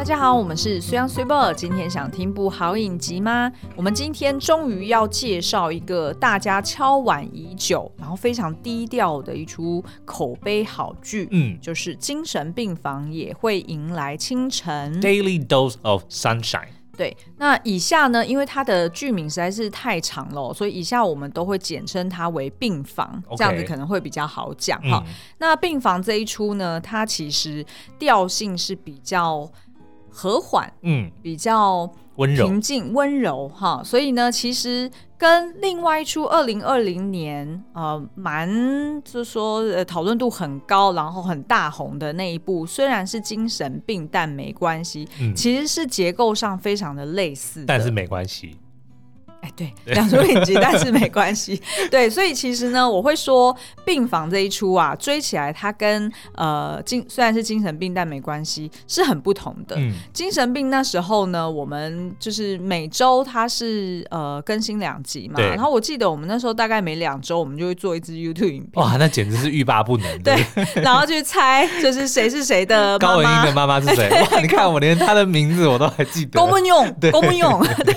[0.00, 1.52] 大家好，我们是虽央虽报。
[1.52, 3.52] 今天想听部好影集吗？
[3.76, 16.68] 我们今天终于要介绍一个大家敲碗已久，然后非常低调的一出口碑好剧，嗯，就是《精神病房也会迎来清晨》（Daily Dose of Sunshine）。
[16.96, 23.36] 对，那以下呢，因为它的剧名实在是太长了，所以以下我们都会简称它为病房，Okay.
[23.36, 25.04] 这样子可能会比较好讲哈。
[25.06, 27.62] 嗯、那病房这一出呢，它其实
[27.98, 29.46] 调性是比较。
[30.10, 32.46] 和缓，嗯，比较温柔。
[32.46, 38.48] 平静温柔哈，所以呢，其实跟另外一出二零二零年呃蛮
[39.02, 48.56] 就是说呃讨论度很高，然后很大红的那一部，虽然是精神病，但没关系，嗯、其实是结构上非常的类似的，但是没关系。
[49.58, 51.60] 哎，对，两出影集，但是没关系。
[51.90, 59.76] 对，所以其实呢，我会说病房这一出啊，追起来它跟呃精虽然是精神病，但没关系，是很不同的。
[59.78, 68.70] 嗯，精神病那时候呢，我们就是每周它是呃更新两集嘛，然后我记得我们那时候大概每两周我们就会做一支 YouTube 影片。
[68.74, 70.22] 哇，那简直是欲罢不能。
[70.22, 70.36] 对，
[70.82, 72.98] 然后去猜就是谁是谁的。
[73.00, 74.08] 高文英的妈妈是谁？
[74.10, 76.38] 哇，你看我连她的名字我都还记得。
[76.40, 77.94] 公文用，公文用，对，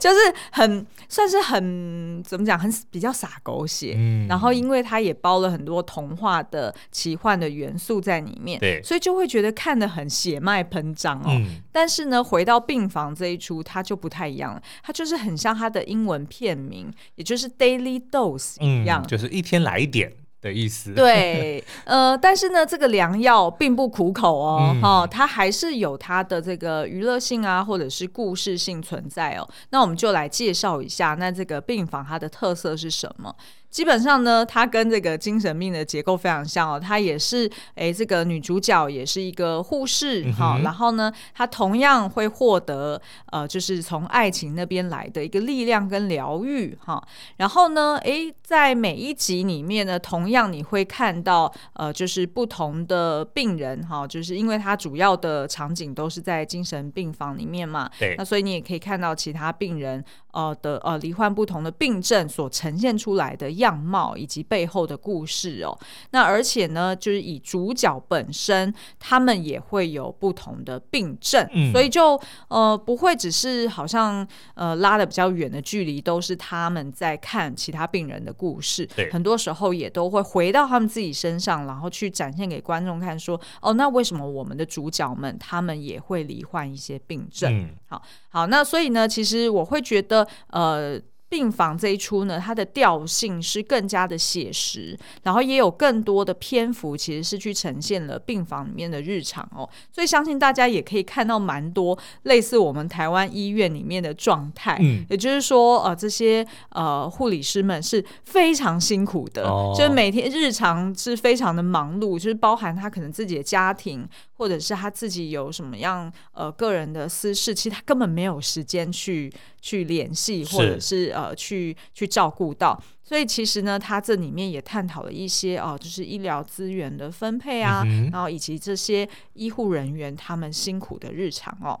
[0.00, 0.16] 就是
[0.50, 0.81] 很。
[1.08, 11.26] 算是很怎么讲，很比较洒狗血，嗯，然后因为它也包了很多童话的奇幻的元素在里面，对，所以就会觉得看得很血脉喷张哦。
[11.28, 20.12] 嗯，但是呢，回到病房这一出，它就不太一样了，它就是很像它的英文片名，也就是 Daily Dose 一样，嗯，就是一天来一点。
[20.42, 29.48] 的意思对， 呃，但是呢，这个良药并不苦口哦，哈、嗯，它还是有它的这个娱乐性啊，或者是故事性存在哦。
[29.70, 33.34] 那我们就来介绍一下，那这个病房它的特色是什么？
[33.72, 36.78] 基本上呢，它跟这个精神病的结构非常像哦。
[36.78, 40.60] 它也是，哎，这个女主角也是一个护士哈。
[40.62, 43.00] 然后呢，她同样会获得
[43.30, 47.02] 呃，就是从爱情那边来的一个力量跟疗愈哈。
[47.38, 57.90] 然后呢，哎，在每一集里面呢，同样你会看到呃，就是不同的病人哈，就是因为它主要的场景都是在精神病房里面嘛。
[57.98, 58.14] 对。
[58.18, 63.61] 那所以你也可以看到其他病人呃的呃罹患不同的病症所呈现出来的。
[63.62, 65.76] 样貌以及背后的故事哦，
[66.10, 87.52] 那而且呢，就是以主角本身，他们也会有不同的病症，嗯、所以就呃不会只是好像呃拉的比较远的距离，都是他们在看其他病人的故事，对很多时候也都会回到他们自己身上，然后去展现给观众看说，说哦，那为什么我们的主角们他们也会罹患一些病症？
[87.52, 91.00] 嗯、好好，那所以呢，其实我会觉得呃。
[91.32, 99.66] 病房这一出呢，它的调性是更加的写实，然后也有更多的篇幅，其实是去呈现了病房里面的日常哦。
[99.90, 104.76] 所以相信大家也可以看到蛮多类似我们台湾医院里面的状态。
[104.82, 114.06] 嗯，也就是说，呃，这些呃护理师们是非常辛苦的，哦、就是每天日常是非常的忙碌，就是包含他可能自己的家庭，
[114.42, 119.32] 或者是他自己有什么样呃个人的私事，其实他根本没有时间去
[119.62, 121.22] 去联系，或者是呃。
[121.22, 131.78] 呃，去去照顾到，所以其实呢，他这里面也探讨了一些哦，就是医疗资源的分配啊，嗯、然后以及这些医护人员他们辛苦的日常哦。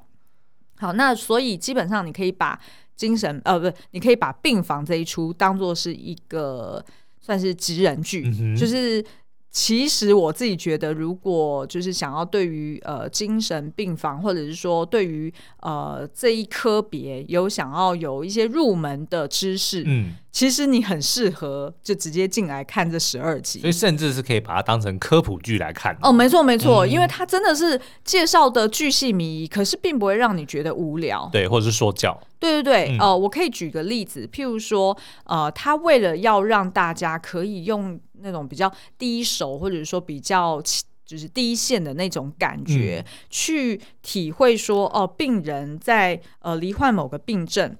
[0.76, 2.56] 好，那所以基本上你可以把
[2.94, 6.84] 精神呃，不，你可以把病房这一出当做是一个
[7.20, 9.04] 算是职人剧，嗯、就是。
[9.52, 20.14] 其实我自己觉得，如果就是想要对于呃精神病房，或者是说对于呃这一科别有想要有一些入门的知识，嗯。
[20.32, 25.94] 其实你很适合就直接进来看这十二集，所以甚至是可以把它当成科普剧来看。
[26.00, 31.28] 哦，没错没错，嗯、因为它真的是介绍的巨细靡遗，可是并不会让你觉得无聊。
[31.30, 32.18] 对，或者是说教。
[32.40, 40.62] 对对对，嗯、呃，我可以举个例子，譬如说，呃，他为了要让大家可以用那种比较第一手，或者说比较
[41.04, 47.76] 就是第一线的那种感觉，嗯、去体会说，哦、呃，病人在呃罹患某个病症。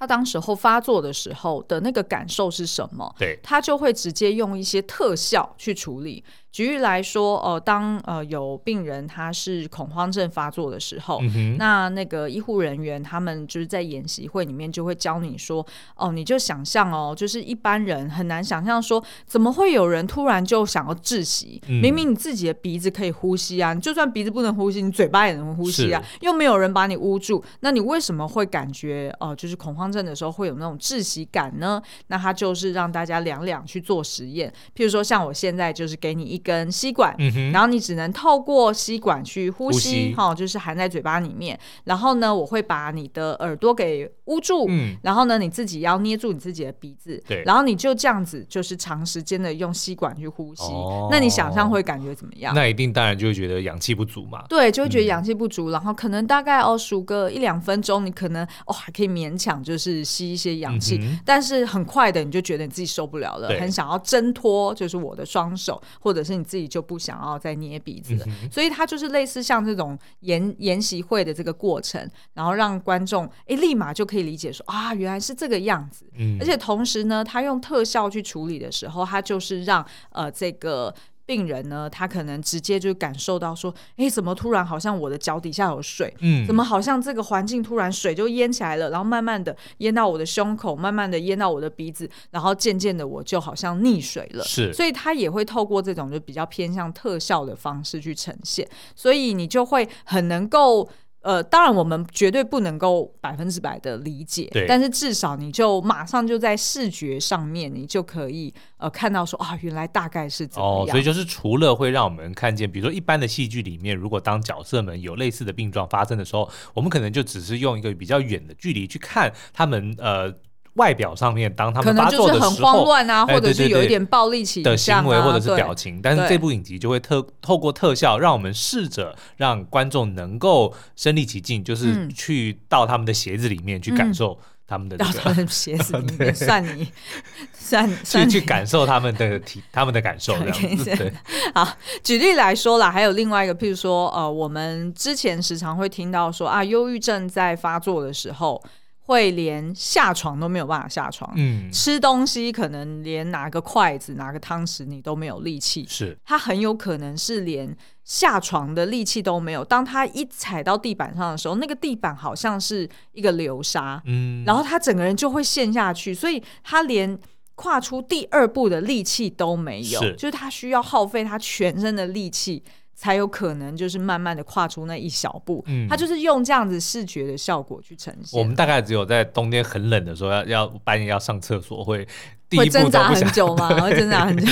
[0.00, 3.12] 他当时候发作的时候的那个感受是什么？
[3.18, 6.22] 对，他就会直接用一些特效去处理。
[6.58, 15.64] 举例来说，呃，当呃有病人他是恐慌症发作的时候，嗯、那那个医护人员他们就是在演习会里面就会教你说，
[15.94, 21.62] 哦，你就想象哦，就是一般人很难想象说，怎么会有人突然就想要窒息？
[21.68, 31.80] 嗯、明明你自己的鼻子可以呼吸啊，你就算鼻子不能呼吸，你嘴巴也能呼吸啊，又没有人把你捂住，那你为什么会感觉哦、呃，就是恐慌症的时候会有那种窒息感呢？
[32.08, 36.42] 那他就是让大家两两去做实验，譬如说像我现在就是给你一。
[36.48, 41.58] 根吸管，嗯，然后你只能透过吸管去呼吸，就是含在嘴巴里面。
[41.84, 50.62] 然后呢，我会把你的耳朵给捂住，嗯，然后呢，你自己要捏住你自己的鼻子，对，然后你就这样子，就是长时间的用吸管去呼吸。
[50.72, 52.54] 哦，那你想象会感觉怎么样？
[52.54, 54.44] 那一定当然就会觉得氧气不足嘛。
[54.48, 68.24] 对，就会觉得氧气不足，嗯、然后可能大概哦数个一两分钟，你可能哦还可以勉强就是吸一些氧气，嗯、但是很快的你就觉得你自己受不了了，很想要挣脱，就是我的双手，或者是你自己就不想要再捏鼻子了。
[68.26, 80.94] 嗯、所以它就是类似像这种研研习会的这个过程，然后让观众哎立马就可以理解说啊原来是这个样子，嗯、而且同时呢，他用特效去处理的时候，他就是让呃这个。
[81.28, 86.10] 病人呢，他可能直接就感受到说，哎，怎么突然好像我的脚底下有水？
[86.20, 94.42] 嗯，怎么好像这个环境突然水就淹起来了，然后慢慢的淹到我的胸口，慢慢的淹到我的鼻子，然后渐渐的我就好像溺水了。
[94.42, 98.66] 是，所以他也会透过这种就比较偏向特效的方式去呈现，
[98.96, 100.88] 所以你就会很能够。
[101.20, 110.86] 呃，当然我们绝对不能够百分之百的理解，但是至少你就马上就在视觉上面，你就可以呃看到说啊，原来大概是怎么样。
[110.86, 120.32] 哦，所以就是除了会让我们看见，比如说一般的戏剧里面，如果当角色们有类似的病状发生的时候，我们可能就只是用一个比较远的距离去看他们呃。
[120.78, 126.00] 外表上面，当他们发作的时候，可能就是很慌乱啊，或者是有一点暴力的行为，或者是表情。
[126.00, 136.88] 但是这部影集就会特透过特效，让我们试着让观众能够身临其境，就是去到他们的鞋子里面去感受他们的、这个嗯、到他们的鞋子里面， 算你
[137.52, 140.84] 算算去感受他们的体 他们的感受这样子。
[140.96, 141.12] 对，
[141.54, 141.68] 好，
[142.04, 148.62] 举例来说啦，还有另外一个，譬如说，呃，我们之前时常会听到说啊，忧郁症在发作的时候。
[149.08, 157.74] 会连下床都没有办法下床，嗯，吃东西可能连拿个筷子、拿个汤匙你都没有力气，是，他很有可能是连
[158.04, 159.64] 下床的力气都没有。
[159.64, 167.18] 当他一踩到地板上的时候，那个地板好像是一个流沙，嗯，然后他整个人就会陷下去，所以他连
[167.54, 172.62] 跨出第二步的力气都没有，是，就是他需要耗费他全身的力气。
[173.00, 178.36] 才有可能就是慢慢的跨出那一小步，嗯，他就是用这样子视觉的效果去呈现。
[178.36, 182.04] 我们大概只有在冬天很冷的时候要，要要半夜要上厕所会
[182.56, 183.68] 会挣扎很久吗？
[183.80, 184.50] 会挣扎很久，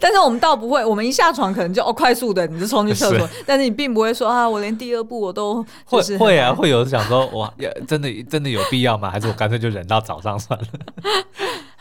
[0.00, 7.52] 但是我们倒不会，我们一下床可能就哦快速的你就冲去厕所， 但是你并不会说啊，我连第二步我都会会啊，会有想说哇，
[7.86, 9.10] 真的真的有必要吗？
[9.10, 10.66] 还是我干脆就忍到早上算了。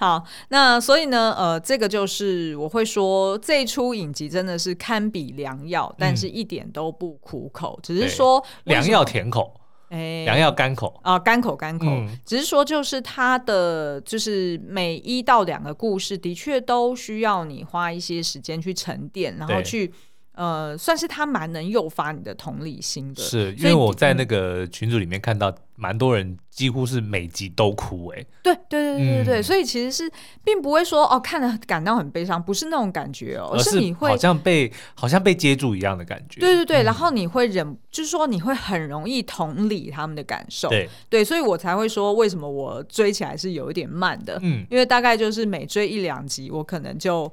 [0.01, 9.53] 好，那所以呢，呃，这个就是我会说这一出影集真的是堪比良药，但是一点都不苦口，嗯、只是说良药甜口，
[9.89, 19.93] 哎，良药甘口啊，甘口甘口，嗯、只是说就是它的就是每一到两个故事的确都需要你花一些时间去沉淀，然后去。
[20.33, 30.09] 呃，算是他蛮能诱发你的同理心的，是因为我在那个群组里面看到蛮多人几乎是每集都哭哎、欸，对对对对对对，嗯、所以其实是
[30.43, 40.89] 并不会说哦看了感到很悲伤，不是那种感觉哦，而是你会好像被好像被接住一样的感觉，对对对，嗯、然后你会忍，就是说你会很容易同理他们的感受，对。
[41.09, 47.31] 对，所以我才会说为什么我追起来是有一点慢的，嗯，因为大概就是每追一两集，我可能就。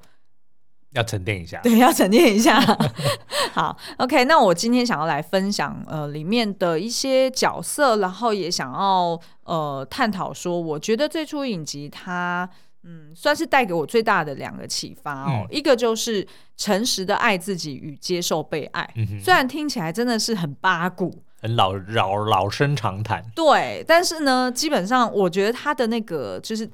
[0.93, 2.59] 要沉淀一下，对，要沉淀一下。
[3.53, 12.49] 好，OK，那我今天想要来分享呃里面的一些角色，然后也想要呃探讨说，我觉得最初影集它
[12.85, 26.69] 嗯算是带给我最大的两个启发哦，嗯、一个就是诚实的爱自己与接受被爱，嗯、虽然听起来真的是很八股，很老老老生常谈，对，但是呢，基本上我觉得他的那个就是。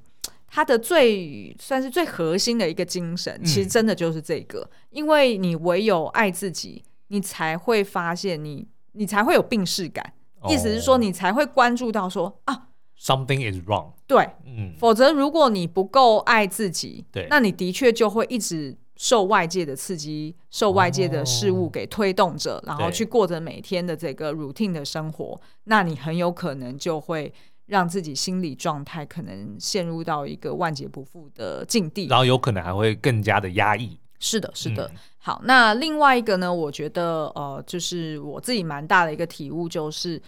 [0.55, 10.13] 他的最算是最核心的一个精神，其实真的就是这个，嗯、因为你唯有爱自己，你才会发现你，你才会有病视感。
[10.39, 13.95] 哦、意思是说，你才会关注到说啊，something is wrong。
[14.07, 27.35] 对，嗯，否则如果你不够爱自己，对，那你的确就会一直受外界的刺激，受外界的事物给推动着，哦、然后去过着每天的这个 routine 的生活，那你很有可能就会。
[27.67, 33.99] 让自己心理状态可能陷入到一个万劫不复的境地，然后有可能还会更加的压抑。
[34.21, 34.87] 是的，是的。
[34.89, 36.53] 嗯、好，那另外一个呢？
[36.53, 40.21] 我觉得呃，就是我自己蛮大的一个体悟，就是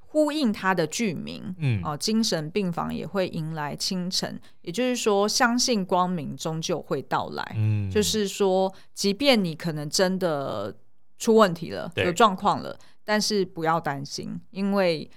[0.00, 7.52] 呼应他的剧名，嗯，哦、呃，精神病房也会迎来清晨，也就是说，相信光明终究会到来。
[7.56, 10.74] 嗯，就是说，即便你可能真的
[11.18, 15.10] 出问题了，有状况了，但是不要担心，因为。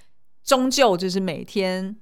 [0.43, 1.95] 终究就是每天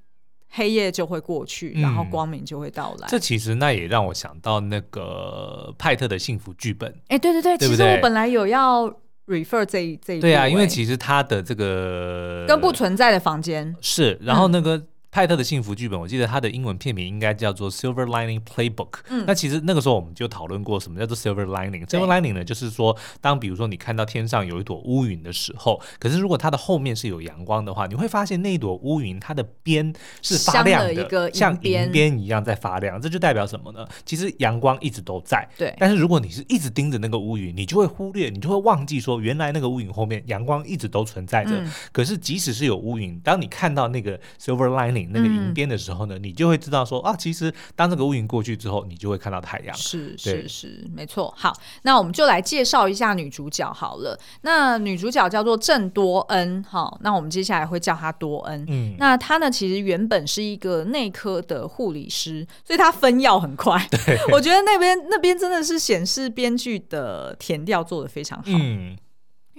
[0.49, 3.07] 黑夜就会过去，然后光明就会到来。
[3.07, 6.93] 嗯、这其实那也让我想到那个派特的幸福剧本。
[7.07, 8.87] 哎，对对对，对对其实我本来有要
[9.27, 14.83] refer 这一这一对啊，因为其实他的这个跟不存在的房间是，然后那个。
[15.09, 18.91] 嗯派特的幸福剧本，我记得他的英文片名应该叫做《Silver Lining Playbook》。
[19.09, 21.83] 嗯，那其实那个时候我们就讨论过什么叫做 Silver Lining。
[21.87, 33.01] Silver Lining 呢，就是说，当比如说你看到天上有一朵乌云的时候，可是如果它的后面是有阳光的话，你会发现那一朵乌云它的边是发亮的，的像银边一样在发亮。
[33.01, 33.87] 这就代表什么呢？
[34.05, 35.47] 其实阳光一直都在。
[35.57, 35.73] 对。
[35.79, 41.51] 但是如果你是一直盯着那个乌云，你就会忽略，你就会忘记说，原来那个乌云后面阳光一直都存在着。
[41.53, 41.71] 嗯。
[41.91, 49.75] 可是即使是有乌云，当你看到那个 Silver Lining 那个银边的时候呢，你就会知道说啊，其实当这个乌云过去之后，你就会看到太阳。
[49.75, 51.33] 是是是，没错。
[51.37, 51.53] 好，
[51.83, 54.19] 那我们就来介绍一下女主角好了。
[54.41, 58.65] 那女主角叫做郑多恩，好，那我们接下来会叫她多恩。
[58.67, 63.77] 嗯，那她呢，其实原本是一个内科的护理师，所以她分药很快。
[63.91, 68.45] 对，我觉得那边那边真的是显示编剧的填调做的非常好。
[68.47, 68.97] 嗯。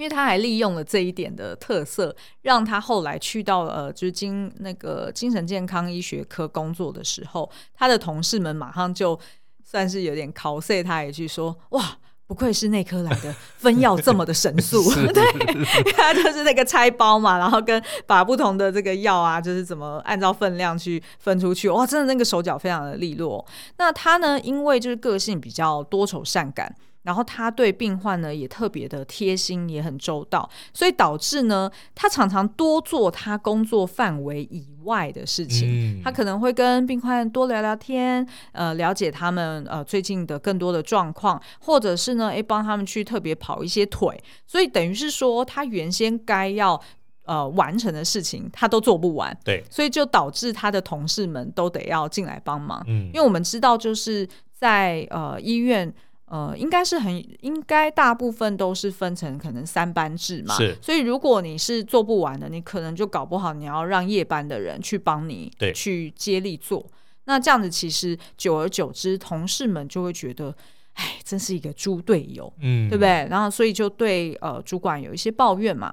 [0.00, 9.20] 因为他还利用了这一点的特色，让他后来去到呃，就是精那个精神健康医学科工作的时候，他的同事们马上就
[9.62, 14.82] 算是有点 cos 他一句说：“哇，不愧是内科来的，分药这么的神速。
[15.12, 23.44] ”对，他就是那个拆包嘛，然后跟把不同的这个药啊，就是怎么按照分量去分出去，哇，真的那个手脚非常的利落。
[23.76, 26.74] 那他呢，因为就是个性比较多愁善感。
[27.02, 35.98] 然后他对病患呢也特别的贴心，也很周到，所以导致呢，他常常多做他工作范围以外的事情。
[35.98, 44.22] 嗯、他可能会跟病患多聊聊天，呃，了解他们呃最近的更多的状况，或者是呢，诶帮他们去特别跑一些腿。
[44.46, 46.78] 所以等于是说，他原先该要
[47.24, 49.34] 呃完成的事情，他都做不完。
[49.42, 52.84] 对，所以就导致他的同事们都得要进来帮忙。
[52.86, 55.90] 嗯，因为我们知道，就是在呃医院。
[56.30, 57.12] 呃，应该是很
[57.44, 60.76] 应该，大部分都是分成可能三班制嘛，是。
[60.80, 66.86] 所以如果你是做不完的，你可能就搞不好你要让夜班的人去帮你，对，去接力做。
[67.24, 70.54] 那这样子其实久而久之，同事们就会觉得，
[70.94, 73.26] 哎，真是一个猪队友，嗯，对不对？
[73.28, 75.92] 然后所以就对呃主管有一些抱怨嘛。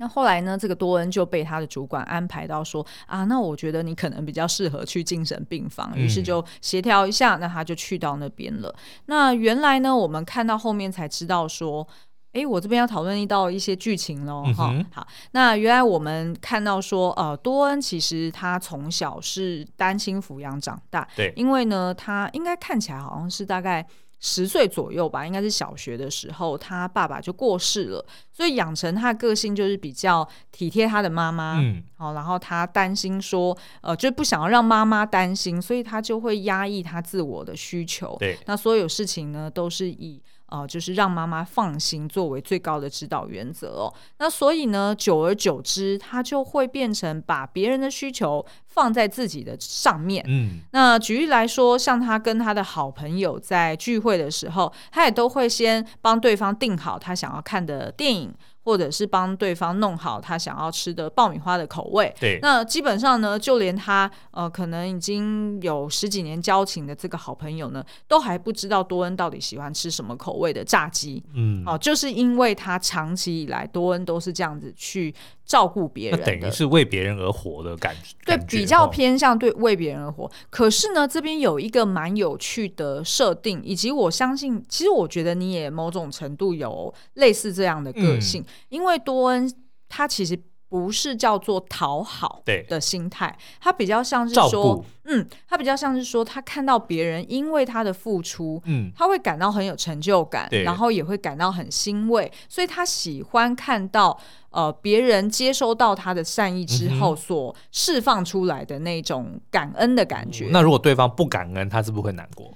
[0.00, 8.74] 那后来呢，这个多恩就被他的主管安排到说啊，那我觉得你可能比较适合去精神病房，于是就协调一下，那他就去到那边了。
[9.04, 11.86] 那原来呢，我们看到后面才知道说，
[12.32, 23.86] 哎，我这边要讨论到一些剧情喽，哈、嗯，好，那原来我们看到说，呃，多恩其实他从小是单亲抚养长大，对，因为呢，他应该看起来好像是大概。
[24.20, 40.22] 十岁左右吧，应该是小学的时候，他爸爸就过世了，所以养成他的个性就是比较体贴他的妈妈，嗯，好，然后他担心说，呃，就不想要让妈妈担心，所以他就会压抑他自我的需求，对，那所有事情呢都是以。
[40.50, 43.94] 啊、呃，就是让妈妈放心作为最高的指导原则哦。
[44.18, 50.24] 那所以呢，久而久之，他就会变成把别人的需求放在自己的上面。
[50.28, 58.34] 嗯，那举例来说，像他跟他的好朋友在聚会的时候，他也都会先帮对方定好他想要看的电影。
[58.62, 62.14] 或者是帮对方弄好他想要吃的爆米花的口味。
[62.20, 71.22] 对，那基本上呢，就连他呃可能已经有十几年交情的这个好朋友呢，都还不知道多恩到底喜欢吃什么口味的炸鸡。
[71.34, 75.14] 嗯，哦，就是因为他长期以来多恩都是这样子去
[75.50, 78.14] 照顾别人，等于是为别人而活的感觉。
[78.24, 80.30] 对，比较偏向对为别人而活。
[80.48, 88.42] 可是呢，这边有一个蛮有趣的设定，以及我相信，其实我觉得你也某种程度有类似这样的个性。
[88.42, 89.52] 嗯因为多恩
[89.88, 90.38] 他其实
[90.70, 104.16] 不是叫做讨好的心态，他比较像是说，嗯，他比较像是说，他看到别人因为他的付出，嗯，他会感到很有成就感，然后也会感到很欣慰，所以他喜欢看到
[104.50, 110.46] 呃别人接收到他的善意之后所释放出来的那种感恩的感觉。
[110.46, 112.48] 嗯，那如果对方不感恩，他是不是会难过？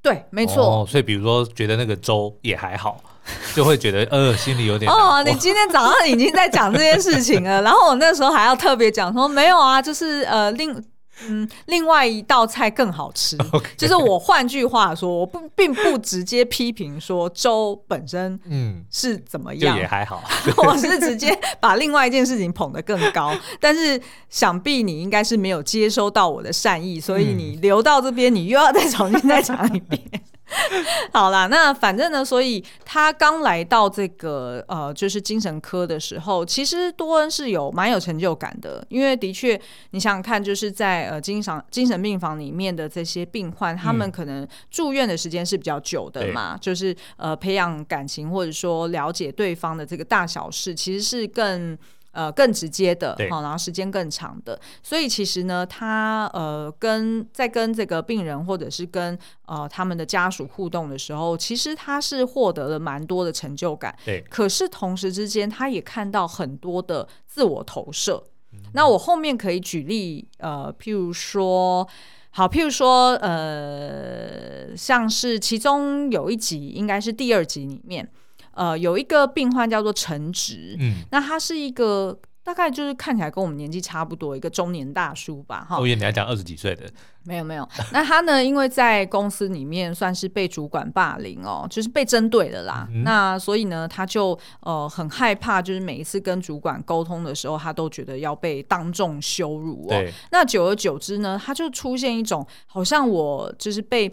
[0.00, 0.64] 对，没错。
[0.64, 2.98] 哦，所以比如说觉得那个粥也还好。
[3.54, 5.22] 就会觉得呃，心里有点哦。
[5.24, 10.82] 你今天早上已经在讲这件事情了， 然后我那时候还要特别讲说没有啊，就是呃另
[11.26, 13.36] 嗯另外一道菜更好吃。
[13.76, 20.22] 就是我换句话说，我不并不直接批评说粥本身嗯是怎么样，也还好。
[20.58, 30.00] 我是直接把另外一件事情捧得更高，但是想必你应该是没有接收到我的善意，所以你留到这边，你又要再重新再讲一遍。
[31.12, 51.76] 好啦，那反正呢，所以他刚来到这个呃，就是精神科的时候，其实多恩是有蛮有成就感的，因为的确，你想想看，就是在呃精神精神病房里面的这些病患，他们可能住院的时间是比较久的嘛，嗯、就是呃培养感情或者说了解对方的这个大小事，其实是更。
[52.18, 63.96] 呃，更直接的，好，然后时间更长的，所以其实呢，他呃跟在跟这个病人或者是跟呃他们的家属互动的时候，其实他是获得了蛮多的成就感。
[64.04, 68.24] 对，可是同时之间，他也看到很多的自我投射。
[68.52, 71.86] 嗯、那我后面可以举例，呃，譬如说，
[72.30, 78.10] 好，譬如说，呃，像是其中有一集，应该是第二集里面。
[78.58, 85.78] 呃，有一个病患叫做陈植，嗯，那他是一个大概就是看起来跟我们年纪差不多一个中年大叔吧，哈。
[85.78, 86.90] 我以为你要讲二十几岁的，
[87.22, 87.68] 没有没有。
[87.92, 92.88] 那他呢，因为在公司里面算是被主管霸凌哦，就是被针对的啦。
[92.90, 99.90] 嗯、那所以呢，他就呃很害怕，就是每一次跟主管沟通的时候，他都觉得要被当众羞辱哦。
[99.90, 104.12] 对那久而久之呢，他就出现一种好像我就是被。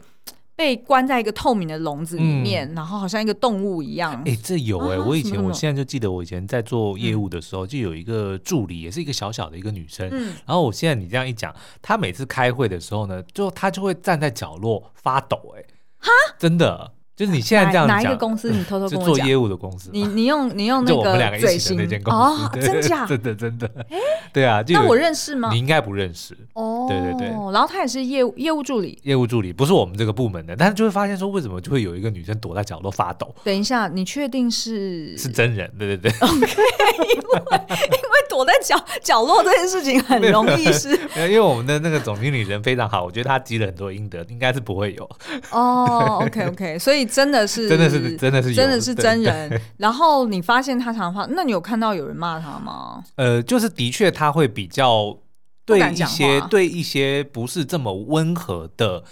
[0.56, 4.14] 被关在一个透明的笼子里面，嗯、然后好像一个动物一样。
[4.26, 10.08] 哎、欸，这有哎、欸，啊、我以前我现在就记得，我以前在做业务的时候，嗯、就有一个助理，也是一个小小的一个女生。
[10.12, 15.60] 嗯，然后我现在你这样一讲，她每次开会的时候呢，就她就会站在角落发抖、欸。
[15.60, 15.66] 哎，
[16.00, 16.95] 哈，真的。
[17.16, 18.52] 就是你现在这样讲，哪一个公司？
[18.52, 19.16] 你偷偷跟我讲。
[19.16, 19.90] 做业务的公司。
[19.94, 21.04] 你你用你用那个嘴型。
[21.04, 22.20] 就我们两个一起的那间公司。
[22.20, 23.06] 哦，真 假？
[23.06, 23.72] 真的真的。
[23.90, 23.98] 哎，
[24.34, 24.62] 对啊。
[24.68, 25.50] 那我认识吗？
[25.52, 26.38] 你应该不认识。
[26.54, 26.88] 哦。
[26.90, 27.28] 对对对。
[27.54, 29.00] 然后他也是业务业务助理。
[29.04, 33.34] 业务助理不是我们这个部门的，但是就会发现说，为什么就会有一个女生躲在角落发抖？
[33.46, 35.18] 等一下，你确定是？
[35.18, 35.72] 是真人？
[35.80, 36.12] 对对对。
[36.20, 37.42] OK，因为
[37.80, 40.90] 因为躲在角角落这件事情很容易是。
[41.16, 45.10] 因为我们的那个总经理人非常好，我觉得他积了很多阴德，应该是不会有。
[45.52, 47.90] 哦，OK OK，所以真的是真的。
[47.90, 53.04] 是真的是真的是真人，然后你发现他常话，那你有看到有人骂他吗？
[53.16, 55.18] 呃，就是的确他会比较
[55.66, 59.04] 对一些对一些不是这么温和的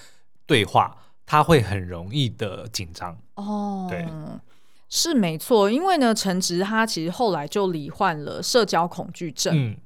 [0.46, 3.18] 对话，他会很容易的紧张。
[3.36, 4.06] 哦，对，
[4.90, 9.78] 是没错，因为呢，陈植他其实后来就罹患了社交恐惧症，嗯，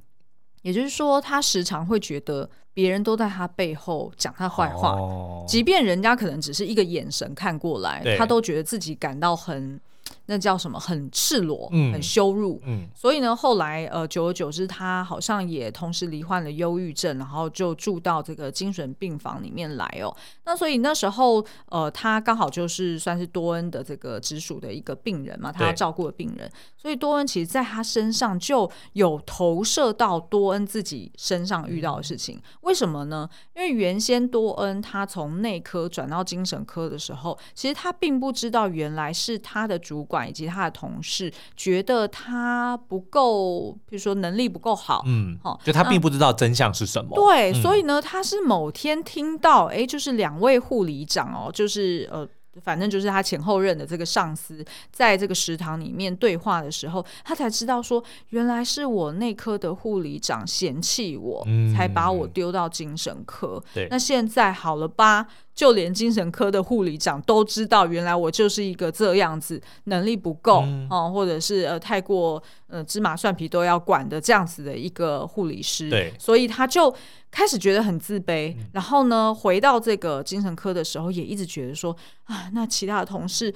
[0.64, 2.50] 也就是说，他时常会觉得。
[2.78, 9.82] 别人都在他背后讲他坏话，哦、即便人家可能只是一个眼神看过来，他都觉得自己感到很。
[10.28, 10.80] 那叫什么？
[10.80, 12.62] 很赤裸，嗯、很羞辱。
[12.66, 20.16] 嗯、所以呢，后来呃，久而久之，他好像也同时罹患了忧郁症，然后就住到这个精神病房里面来哦。
[20.44, 26.50] 那所以那时候，呃，他刚好就是算是多恩的这个直属的一个病人嘛，他要照顾的病人。
[26.76, 32.36] 所以多恩其实在他身上就有投射到多恩自己身上遇到的事情。
[32.38, 33.30] 嗯、为什么呢？
[33.56, 40.17] 因为原先多恩他从内科转到精神科的时候，其实他并不知道原来是他的主管。
[40.26, 47.12] 以及他的同事觉得他不够，比如说能力不够好，嗯，好，就他并不知道真相是什么。
[47.14, 52.28] 对，嗯、所以呢，他是某天听到，哎，就是两位护理长哦，就是呃。
[52.64, 63.64] 反正就是他前后任的这个上司，在这个食堂里面对话的时候，他才知道说，原来是我内科的护理长嫌弃我，嗯、才把我丢到精神科。
[63.76, 65.28] 对，那现在好了吧？
[65.58, 70.64] 就连精神科的护理长都知道，原来我就是一个这样子，能力不够、
[71.12, 75.90] 或者是呃太过呃芝麻蒜皮都要管的这样子的一个护理师。
[75.90, 76.96] 对，所以他就。
[77.30, 83.54] 开始觉得很自卑，然后呢，回到这个精神科的时候，也一直觉得说啊，那其他的同事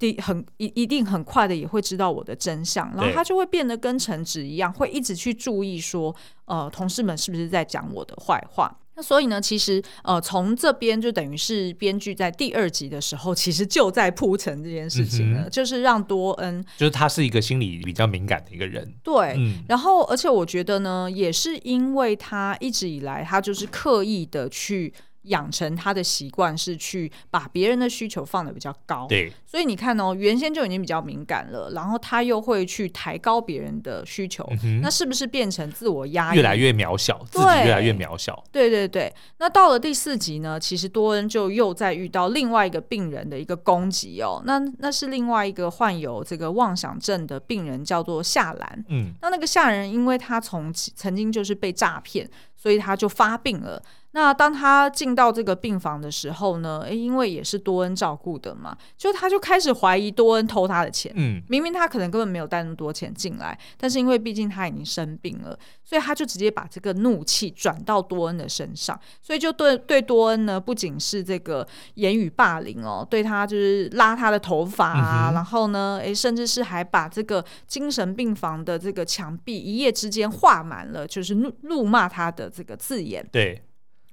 [0.00, 6.14] 的很一一定很快的也会知道我的真相，然后他就会变得跟陈植一样，会一直去注意说，
[6.46, 8.76] 呃，同事们是不是在讲我的坏话。
[8.96, 24.92] 那所以呢，其实呃，从这边就等于是编剧在第二集的时候，其实就在铺陈这件事情了，嗯、就是让多恩，就是他是一个心理比较敏感的一个人，对，嗯、然后而且我觉得呢，也是因为他一直以来他就是刻意的去。
[25.24, 38.42] 养成他的习惯是去把别人的需求放的比较高，对，所以你看哦，原先就已经比较敏感了，然后他又会去抬高别人的需求，嗯、那是不是变成自我压抑，越来越渺小，自己越来越渺小？
[38.52, 39.12] 对对对。
[39.38, 48.84] 那到了第四集呢，其实多恩就又在遇到另外一个病人的一个攻击哦，那那是另外一个患有这个妄想症的病人，叫做夏兰。
[48.88, 53.82] 嗯，那那个夏人因为他从曾经就是被诈骗，所以他就发病了。
[54.14, 61.12] 那当他进到这个病房的时候呢，诶，因为也是多恩照顾的嘛，就他就开始怀疑多恩偷他的钱。
[61.16, 83.28] 嗯，明明他可能根本没有带那么多钱进来，但是因为毕竟他已经生病了，所以他就直接把这个怒气转到多恩的身上，所以就对对多恩呢，不仅是这个言语霸凌哦，对他就是拉他的头发啊，嗯、然后呢，诶，甚至是还把这个精神病房的这个墙壁一夜之间画满了，就是怒怒骂他的这个字眼。
[83.32, 83.60] 对。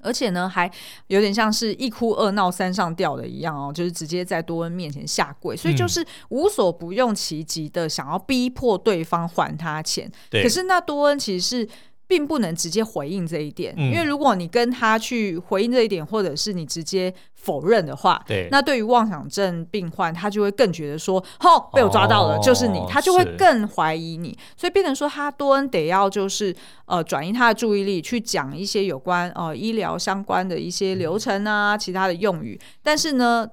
[0.03, 0.69] 而且呢，还
[1.07, 10.11] 有点像是一哭二闹三上吊的一样哦，就是直接在多恩面前下跪，所以就是无所不用其极的想要逼迫对方还他钱。
[10.29, 10.43] 对。
[10.43, 11.69] 可是那多恩其实是。
[12.11, 26.53] 并不能直接回应这一点，嗯、因为如果你跟他去回应这一点，或者是你直接否认的话，对，那对于妄想症病患，他就会更觉得说，吼，被我抓到了，哦、就是你，他就会更怀疑你，所以变成说，他多恩得要就是
[26.85, 33.47] 呃转移他的注意力，去讲一些有关呃医疗相关的一些流程啊，嗯、其他的用语，但是呢。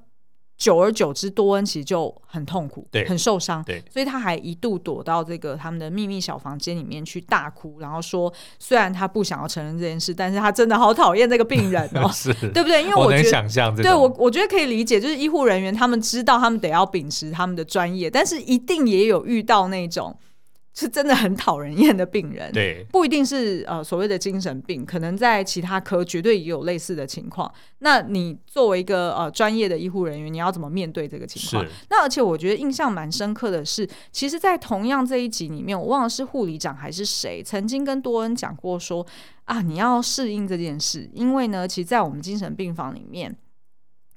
[0.59, 12.83] 久而久之，多恩其实就很痛苦，对，很受伤，对，所以他还一度躲到这个他们的秘密小房间里面去大哭，然后说，虽然他不想要承认这件事，但是他真的好讨厌这个病人哦， 是对不对？
[12.83, 20.14] 因为我觉得，我能想象，对我我觉得可以理解，就是医护人员他们知道他们得要秉持他们的专业，但是一定也有遇到那种。
[20.78, 27.52] 是真的很讨人厌的病人，对，不一定是呃所谓的精神病，可能在其他科绝对也有类似的情况。
[27.80, 31.66] 那你作为一个呃专业的医护人员，你要怎么面对这个情况？
[31.90, 39.04] 那而且我觉得印象蛮深刻的是，其实，在同样这一集里面，我忘了是护理长还是谁曾经跟多恩讲过说
[39.46, 43.36] 啊，你要适应这件事，因为呢，其实，在我们精神病房里面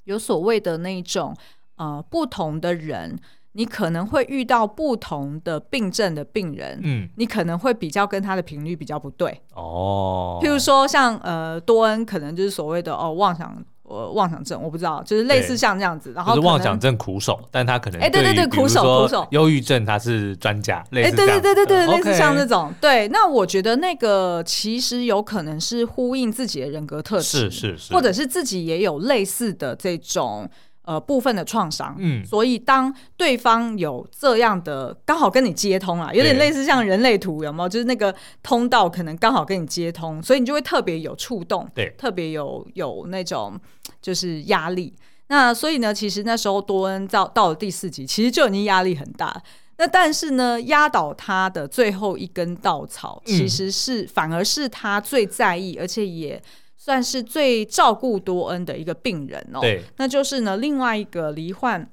[0.04, 1.36] 有所谓的那种
[1.78, 3.17] 呃不同的人。
[3.54, 10.40] 你可能会遇到不同的病症的病人，嗯，你可能会比较跟他的频率比较不对哦。
[10.42, 16.14] 譬如说像呃多恩，可能就是所谓的哦妄想呃妄想症，我不知道，就是类似像这样子。
[16.16, 22.74] 然后是妄想症苦手，但他可能哎对对对苦手苦手，忧郁症他是专家，类似哎对对对对对类似像这种。
[22.80, 30.50] 对，那我觉得那个其实有可能是呼应自己的人格特质，是是是，或者是自己也有类似的这种。
[30.84, 37.70] 呃，部分的创伤，嗯，所以当对方有这样的刚好跟你接通啊，有点类似像人类图，有没有？
[37.70, 43.60] 就是那个通道可能刚好跟你接通，所以你就会特别有触动，对，特别有有那种
[44.02, 44.91] 就是压力。
[45.28, 49.39] 那所以呢，其实那时候多恩到到了第四集，其实就已经压力很大。
[49.78, 56.41] 那但是呢，压倒他的最后一根稻草，其实是、嗯、反而是他最在意，而且也。
[56.84, 61.88] 算是最照顾多恩的一个病人哦，对，那就是呢，另外一个罹患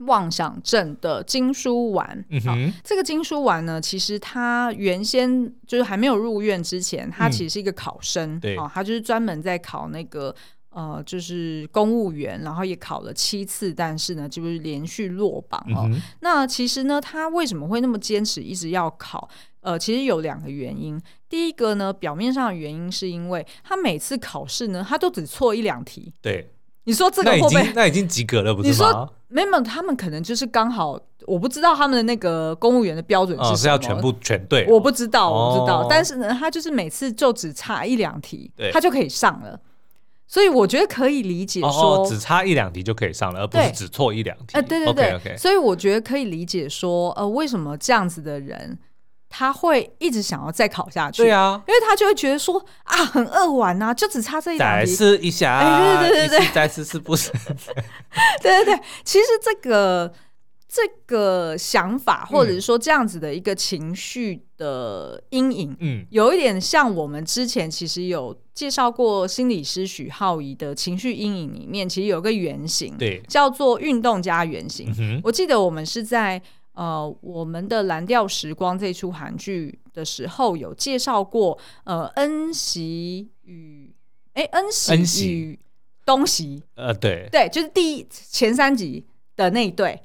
[0.00, 2.22] 妄想症的金书丸。
[2.84, 10.34] 这个金书丸呢，其实他原先就是还没有入院之前，他其实是一个考生，对、嗯，他就是专门在考那个
[10.68, 15.88] 呃，就是公务员，然后也考了七次，但是呢，就是连续落榜哦。
[15.90, 19.26] 嗯、那其实呢，他为什么会那么坚持，一直要考？
[19.62, 21.00] 呃，其实有两个原因。
[21.28, 26.12] 第一个呢，表面上的原因是因为他每次考试呢，他都只错一两题。
[26.20, 26.50] 对，
[26.84, 27.72] 你说这个会不会？
[27.74, 28.70] 那已经及格了，不是吗？
[28.70, 34.66] 你说没有，他们可能就是刚好，我不知道他们的那个公务员的标准是什么，哦、是要全部全对。
[34.68, 35.82] 我不知道，我不知道。
[35.82, 39.58] 哦、但是呢，他就是每次就只差一两题，他就可以上了。
[40.26, 44.54] 所以我觉得可以理解说，哦哦、只差一两题就可以上了，而不是只错一两题。
[44.54, 45.04] 呃，对对对。
[45.04, 48.78] Okay, okay 所以我觉得可以理解说，呃，为什么这样子的人。
[49.34, 57.32] 他会一直想要再考下去，对啊，因为他就会觉得说啊，很扼腕呐，就只差这一两题，再试一下，哎，对对对对，再试试不是？
[58.42, 60.12] 对对对，其实这个
[60.68, 74.94] 这个想法，或者是说这样子的一个情绪的阴影，嗯，有一点像我们之前其实有介绍过心理师许浩仪的情绪阴影里面，其实有个原型，对，叫做运动家原型。
[74.98, 76.42] 嗯，我记得我们是在。
[76.74, 83.94] 呃，我们的蓝调时光这出韩剧的时候有介绍过，呃，恩熙与
[84.34, 84.72] 哎，恩
[85.06, 85.58] 熙与
[86.06, 87.28] 东熙，呃，对。
[87.30, 89.06] 对，就是第一前三集
[89.36, 90.00] 的那一对。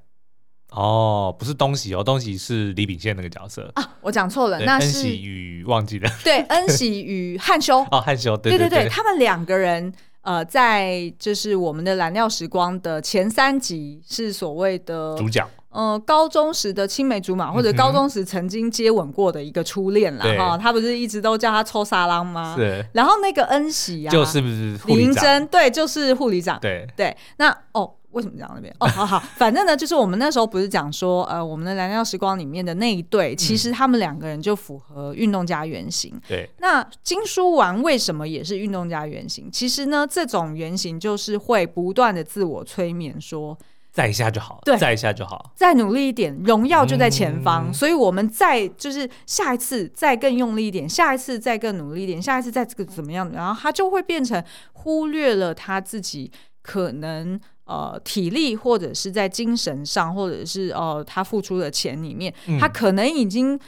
[0.71, 3.71] 哦，不是东熙哦，东熙是李秉宪那个角色。
[3.75, 7.79] 啊，我讲错了，那是恩熙与忘记了，对，恩熙与汉修。
[7.89, 15.49] 哦，汉修，对对对，他们两个人呃，在就是我们的蓝调时光的前三集是所谓的主角。
[15.77, 20.25] 呃，高中时的青梅竹马，或者高中时曾经接吻过的一个初恋啦。
[20.35, 20.57] 哈。
[20.57, 22.55] 他不是一直都叫他抽沙朗吗？
[22.57, 22.83] 是。
[22.93, 26.59] 然后那个恩喜啊，就是不是李银珍，对，就是护理长。
[26.59, 27.15] 对对。
[27.37, 28.75] 那哦，为什么讲那边？
[28.79, 36.19] 哦，好好，反正呢，就是我们那时候不是讲说，呃，我们的蓝调时光里面的那一对，嗯、其实他们两个人就符合运动家原型。
[36.27, 39.47] 对，那金书丸为什么也是运动家原型？
[39.51, 43.55] 其实呢，这种原型就是会不断的自我催眠，说
[43.97, 47.69] 再一下就好，对，再一下就好，再努力一点，荣耀就在前方。
[47.69, 53.31] 嗯、所以我们再就是下一次再更用力一点，下一次再更努力一点，下一次再这个怎么样？
[53.31, 56.31] 然后他就会变成忽略了他自己
[56.61, 57.39] 可能。
[57.69, 63.59] 呃，体力或者是在精神上，或者是呃，他付出的钱里面，嗯、他可能已经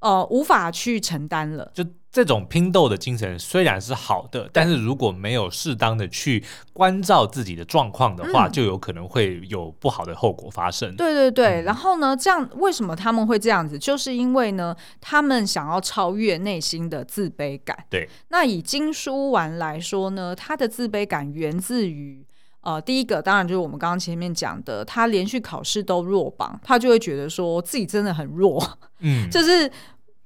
[0.00, 1.70] 呃无法去承担了。
[1.72, 6.42] 就这种拼斗的精神虽然是好的，但是如果没有适当的去
[6.72, 10.96] 关照自己的状况的话，嗯、就有可能会有不好的后果发生。
[10.96, 13.78] 对对对，嗯、然后呢，这样为什么他们会这样子？
[13.78, 17.76] 就是因为呢，他们想要超越内心的自卑感。
[17.90, 22.24] 对，那以金书丸来说呢，他的自卑感源自于。
[22.60, 28.62] 呃，第一个当然就是我们刚刚前面讲的，他连续考试都落榜，他就会觉得说自己真的很弱，
[28.98, 29.70] 嗯，就是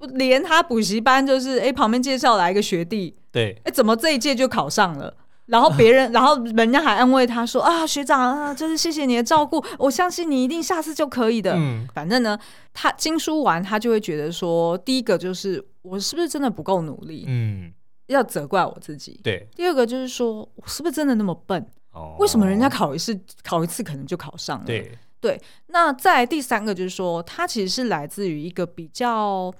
[0.07, 5.15] 连他补习班就是哎旁边介绍来一个学弟，对，哎怎么这一届就考上了？
[5.47, 11.53] 然后别人， 然后人家还安慰他说啊学长啊，就是谢谢你的照顾，我相信你一定下次就可以的。
[11.55, 12.39] 嗯，反正呢，
[12.73, 17.25] 他经书完他就会觉得说，第一个就是我是不是真的不够努力？
[17.27, 17.73] 嗯，
[18.07, 19.19] 要责怪我自己。
[19.21, 21.65] 对，第二个就是说我是不是真的那么笨？
[21.91, 24.65] 哦为什么人家考一次考一次可能就考上了？
[24.65, 29.53] 对对，那再第三个就是说，他其实是来自于一个比较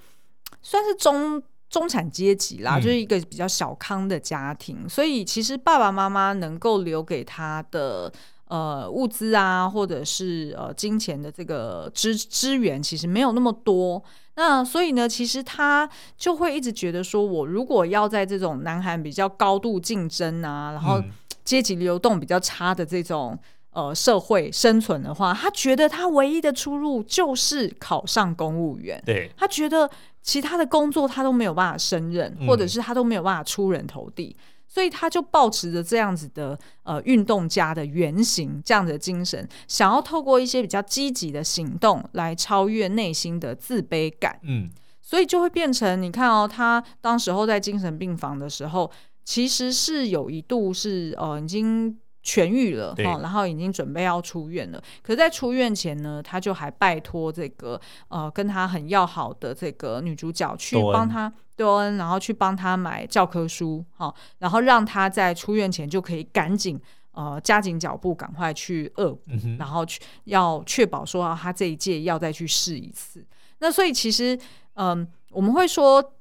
[0.64, 8.12] 算是中中产阶级啦，嗯、就是一个比较小康的家庭，所以其实爸爸妈妈能够留给他的
[8.48, 14.04] 呃物资啊，或者是呃金钱的这个支支援，其实没有那么多。
[14.36, 21.00] 那所以呢，其实他就会一直觉得说，我如果要在这种南韩比较高度竞争啊，然后。
[21.46, 23.38] 阶级流动比较差的这种
[23.72, 29.04] 呃社会生存的话，他觉得他唯一的出路就是考上公务员。
[29.06, 29.90] 对，他觉得
[30.24, 44.40] 其他的工作他都没有办法胜任，或者是他都没有办法出人头地，嗯、所以他就抱持着这样子的呃运动家的原型，这样子的精神，想要透过一些比较积极的行动来超越内心的自卑感。
[44.44, 44.70] 嗯，
[45.02, 48.90] 所以就会变成你看哦，他当时候在精神病房的时候。
[49.26, 54.82] 其实是有一度是呃已经痊愈了然后已经准备要出院了。
[55.02, 66.80] 可是在出院前呢，他就还拜托这个呃跟他很要好的这个女主角去帮他多恩，然后去帮他买教科书哈、哦，然后让他在出院前就可以赶紧
[67.12, 73.26] 呃加紧脚步，赶快去恶补，嗯、然后去要确保说、啊、他这一届要再去试一次。
[73.60, 74.36] 那所以其实
[74.74, 76.14] 嗯、呃、我们会说。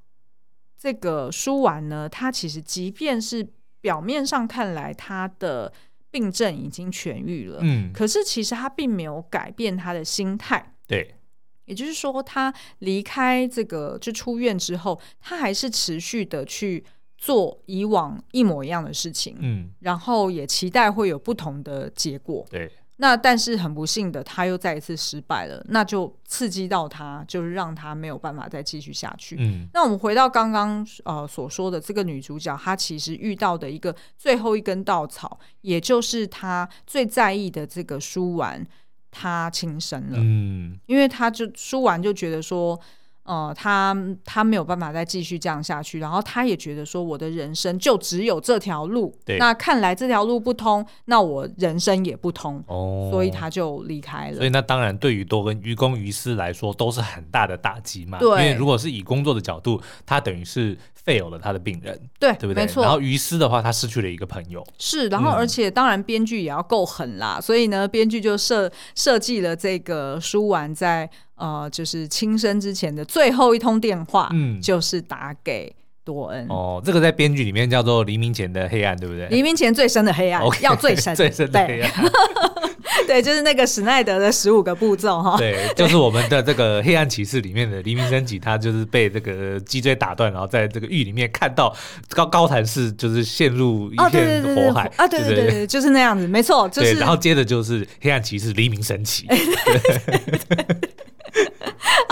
[0.82, 3.48] 这个书完呢，他其实即便是
[3.80, 5.72] 表面上看来他的
[6.12, 11.16] 病症已经痊愈了，嗯，可是其实他并没有改变他的心态，对，
[11.64, 16.85] 也就是说，他离开这个就出院之后，他还是持续的去
[17.18, 22.70] 做以往一模一样的事情，嗯，然后也期待会有不同的结果，对。
[23.02, 29.34] 那但是很不幸的，他又再一次失败了，那就刺激到他，就是让他没有办法再继续下去。
[29.40, 38.64] 嗯，那我们回到刚刚呃所说的这个女主角，她其实遇到的一个最后一根稻草，也就是她最在意的这个书完，
[39.10, 40.18] 她轻生了。
[40.20, 42.78] 嗯，因为她就书完就觉得说。
[43.24, 49.14] 呃，他他没有办法再继续这样下去，然后他也觉得说，我的人生就只有这条路。
[49.24, 52.62] 对那看来这条路不通，那我人生也不通。
[52.66, 54.37] 哦，所以他就离开了。
[54.37, 58.18] 所以那当然，对于多跟于公于私来说，都是很大的打击嘛。
[58.18, 60.76] 对，因为如果是以工作的角度，他等于是。
[61.04, 62.62] 废了他的病人，对对不对？
[62.62, 62.80] 没错。
[62.80, 64.64] 然后于斯的话，他失去了一个朋友。
[64.78, 71.11] 是，然后而且当然编剧也要够狠啦，嗯、所以呢，编剧就设设计了这个书丸在
[71.42, 75.74] 呃，就是轻生之前的最后一通电话，嗯，就是打给
[76.05, 76.46] 多恩。
[76.48, 79.26] 哦，这个在编剧里面叫做黎明前的黑暗，对不对？
[79.26, 81.90] 黎明前最深的黑暗，Okay, 要最深 最深的黑暗。
[83.09, 85.37] 对，就是那个史奈德的十五个步骤哈。
[85.37, 91.74] 对，就是我们的这个黑暗骑士里面的黎明升起，他就是被这个脊椎打断，然后在这个狱里面看到
[92.11, 96.94] 高高谭市就是陷入一片火海啊，对对对对，就是那样子，没错，就是。
[96.94, 99.26] 然后接着就是黑暗骑士黎明升起。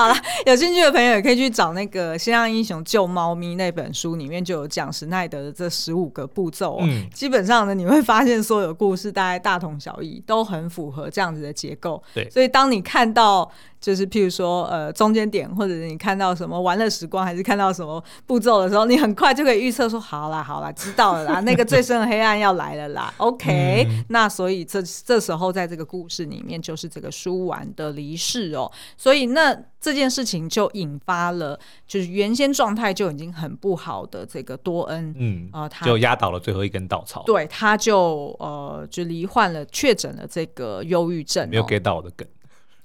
[0.00, 0.14] 好了，
[0.46, 6.78] 有兴趣的朋友也可以去找那个《新浪英雄救猫咪》那本书，里面就有讲史奈德的这十五个步骤。
[6.80, 12.02] 嗯，基本上呢，你会发现所有故事大概大同小异，都很符合这样子的结构。
[12.14, 23.12] 对，所以当你看到就是譬如说呃中间点，或者是你看到什么玩乐时光，还是看到什么步骤的时候，你很快就可以预测说，好啦好啦，知道了啦， 那个最深的黑暗要来了啦。
[23.18, 42.28] OK，、嗯、那所以这这时候在这个故事里面，就是这个书丸的离世哦，所以那这件事情就引发了，就是原先状态就已经很不好的这个多恩，嗯啊，他、呃、就压倒了最后一根稻草，对，他就呃就罹患了确诊了这个忧郁症、哦，没有 get 到我的梗。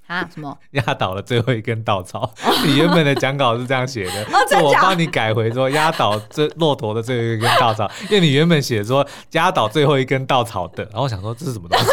[0.08, 0.28] 啊？
[0.34, 0.58] 什么？
[0.72, 2.32] 压倒了最后一根稻草。
[2.66, 4.24] 你原本的讲稿是这样写的，
[4.58, 11.86] 哦、我帮你改回说压倒这骆驼的最后一根稻草， 因为你原本写说压倒最后一根稻草的，然后我想说这是什么东西？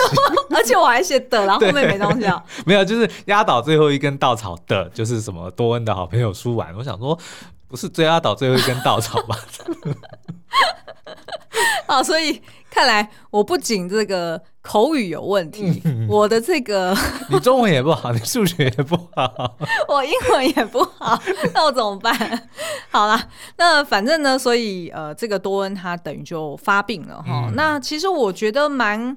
[0.54, 2.42] 而且我还写的，然后后面没东西了。
[2.66, 6.72] 没有，就是压倒最后一根稻草的，就是什么多恩的好朋友舒婉。
[6.76, 7.18] 我想说，
[7.68, 9.36] 不是最压倒最后一根稻草吧？
[11.86, 12.40] 好，所以
[12.72, 16.96] 看来我不仅这个口语有问题，嗯、我的这个
[17.28, 19.58] 你中文也不好，你数学也不好，
[19.88, 21.20] 我英文也不好，
[21.52, 22.48] 那我怎么办？
[22.90, 27.48] 好啦，那反正呢，所以呃，这个多恩他等于就发病了哈。
[27.50, 29.14] 嗯、那其实我觉得蛮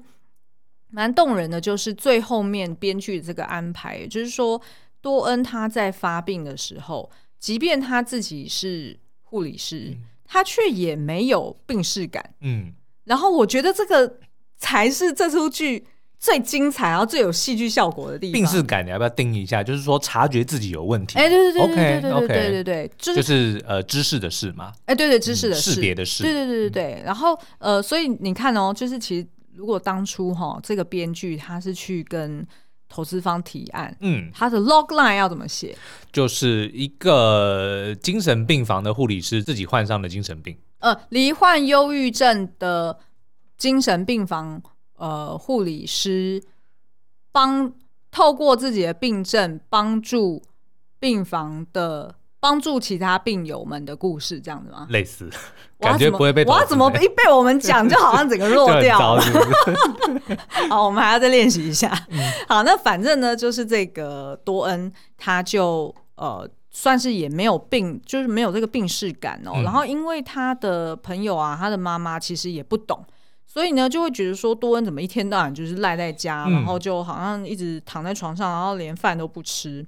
[0.90, 4.60] 蛮动人的，就是最后面编剧这个安排，就是说
[5.00, 9.92] 多恩他在发病的时候，即便他自己是护理师。
[9.92, 12.74] 嗯他却也没有病逝感，嗯，
[13.06, 14.18] 然后我觉得这个
[14.58, 15.86] 才是这出剧
[16.20, 18.32] 最精彩，然后最有戏剧效果的地方。
[18.34, 19.64] 病逝感你要不要定义一下？
[19.64, 21.18] 就是说察觉自己有问题。
[21.18, 24.72] 哎，对对对对对对对对对对，就是呃知识的事嘛。
[24.84, 26.22] 哎，对对，知识的事识别的事。
[26.22, 27.02] 对对对对对。
[27.04, 32.46] 然后呃，所以你看哦，就是其实如果当初哈这个编剧他是去跟。
[32.88, 35.76] 投资方提案，嗯，他的 logline 要怎么写？
[36.12, 42.98] 就是一个精神病房的护理师自己患上了精神病，呃，罹患忧郁症的
[43.56, 44.62] 精神病房
[44.96, 46.42] 呃护理师
[47.32, 47.72] 帮
[48.10, 50.42] 透过自己的病症帮助
[50.98, 52.16] 病房的。
[52.38, 54.86] 帮助其他病友们的故事，这样子吗？
[54.90, 55.28] 类似，
[55.80, 59.22] 感觉不会被我要怎么一被我们讲，就好像整个落 掉了。
[60.70, 61.90] 好，我们还要再练习一下。
[62.10, 69.52] 嗯、好，那反正呢，就是这个多恩，他就呃，算是也没有病，就是没有这个病逝感哦。
[69.54, 73.02] 嗯、然后，因为他的朋友啊，他的妈妈其实也不懂，
[73.46, 79.86] 所以呢，就会觉得说多恩怎么一天到晚就是赖在家，嗯、然后就好像一直躺在床上，然后连饭都不吃。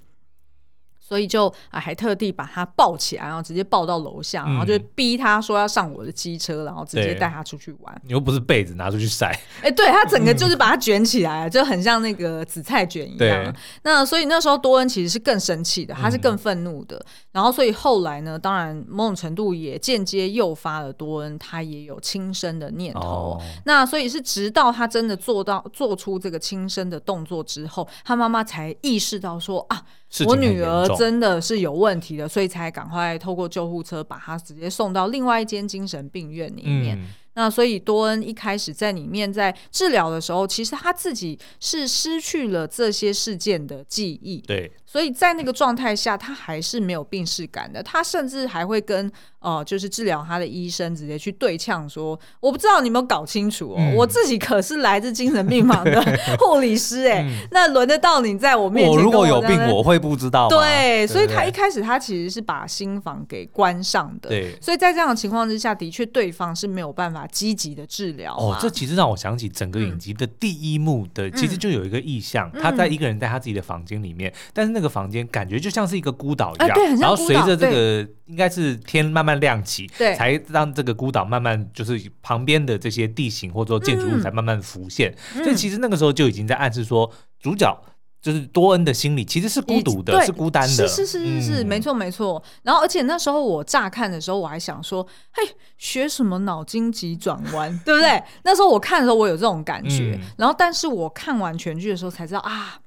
[1.09, 8.01] 所以就啊，还特地把他抱起来，然后直接抱到楼下，嗯、然后就逼他说要上我的机车，然后直接带他出去玩。
[8.03, 13.51] 你又不是被子拿出去晒， 哎、欸，对他整个就是把它卷起来，嗯、就很像那个紫菜卷一样。
[13.81, 16.95] 那所以那时候多恩其实是更生气的，他是更愤怒的。
[16.97, 23.01] 嗯、然后所以后来呢，当然某种程度也间接诱发了多恩，他也有轻生的念头。
[23.01, 29.83] 哦、那所以是直到他真的做到做出这个轻生的动作之后，他妈妈才意识到说啊。
[30.25, 36.97] 我女儿真的是有问题的，所以才赶快透过救护车把她直接送到另外一间精神病院里面。
[36.97, 44.39] 嗯那所以多恩一开始在里面在治疗的时候，其实他自己是失去了这些事件的记忆。
[44.41, 47.83] 对，所以在那个状态下，他还是没有病识感的。
[47.83, 56.01] 他甚至还会跟呃，就是治疗他的医生直接去对呛说：“我不知道你有没有搞清楚哦，嗯、我自己可是来自精神病房的
[56.39, 58.97] 护理师哎、欸，嗯、那轮得到你在我面前我？
[58.97, 60.49] 我如果有病，我会不知道？
[60.49, 64.29] 对，所以他一开始他其实是把心房给关上的。
[64.29, 67.19] 对，所以在这样的情况之下，的确对方是没有办法。
[67.31, 87.77] 积极的治疗哦，这其实让我想起整个影集的第一幕的，嗯、其实就有一个意象，嗯、他在一个人在他自己的房间里面，嗯、但是那个房间感觉就像是一个孤岛一样，啊、然后随着这个应该是天慢慢亮起，对才让这个孤岛慢慢就是旁边的这些地形或者说建筑物才慢慢浮现，嗯、所以其实那个时候就已经在暗示说主角。
[88.21, 92.43] 就是多恩的心里其实是孤独的，是孤单的，是是是是是，嗯、没错没错。
[92.63, 95.41] 然后，而且那时候我乍看的时候，我还想说，嘿，
[95.77, 98.21] 学什么脑筋急转弯，对不对？
[98.43, 100.19] 那时候我看的时候，我有这种感觉。
[100.19, 102.81] 嗯、然后，但是我看完全剧的时候才知道啊，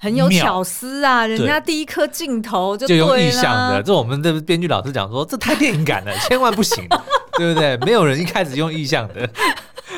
[0.00, 3.82] 很有巧思啊，人家第一颗镜头就，就用意象的。
[3.82, 6.88] 这我们的编剧老师讲说，这太电影感了， 千万不行，
[7.36, 7.76] 对不对？
[7.84, 9.20] 没有人一开始用意象的。